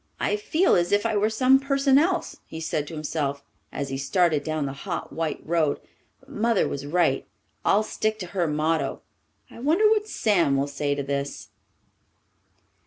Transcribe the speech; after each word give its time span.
"I 0.19 0.35
feel 0.35 0.73
as 0.73 0.91
if 0.91 1.05
I 1.05 1.15
were 1.15 1.29
some 1.29 1.59
person 1.59 1.99
else," 1.99 2.37
he 2.47 2.59
said 2.59 2.87
to 2.87 2.95
himself, 2.95 3.43
as 3.71 3.89
he 3.89 3.99
started 3.99 4.43
down 4.43 4.65
the 4.65 4.73
hot 4.73 5.13
white 5.13 5.39
road. 5.45 5.79
"But 6.19 6.29
Mother 6.29 6.67
was 6.67 6.87
right. 6.87 7.27
I'll 7.63 7.83
stick 7.83 8.17
to 8.17 8.25
her 8.33 8.47
motto. 8.47 9.03
I 9.51 9.59
wonder 9.59 9.87
what 9.89 10.07
Sam 10.07 10.57
will 10.57 10.65
say 10.65 10.95
to 10.95 11.03
this." 11.03 11.49